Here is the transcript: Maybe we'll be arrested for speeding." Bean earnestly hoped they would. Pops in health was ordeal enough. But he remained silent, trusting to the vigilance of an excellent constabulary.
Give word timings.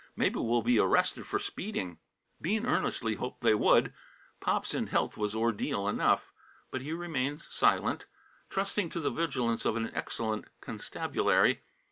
Maybe 0.15 0.39
we'll 0.39 0.63
be 0.63 0.79
arrested 0.79 1.27
for 1.27 1.37
speeding." 1.37 1.99
Bean 2.41 2.65
earnestly 2.65 3.13
hoped 3.13 3.41
they 3.41 3.53
would. 3.53 3.93
Pops 4.39 4.73
in 4.73 4.87
health 4.87 5.15
was 5.15 5.35
ordeal 5.35 5.87
enough. 5.87 6.31
But 6.71 6.81
he 6.81 6.91
remained 6.91 7.43
silent, 7.51 8.05
trusting 8.49 8.89
to 8.89 8.99
the 8.99 9.11
vigilance 9.11 9.63
of 9.63 9.75
an 9.75 9.91
excellent 9.93 10.45
constabulary. 10.59 11.61